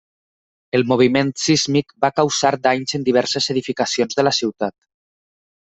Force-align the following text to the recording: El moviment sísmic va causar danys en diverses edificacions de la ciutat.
El 0.77 0.85
moviment 0.91 1.29
sísmic 1.41 1.93
va 2.07 2.11
causar 2.21 2.53
danys 2.69 2.97
en 3.01 3.07
diverses 3.11 3.51
edificacions 3.57 4.21
de 4.21 4.27
la 4.29 4.35
ciutat. 4.41 4.77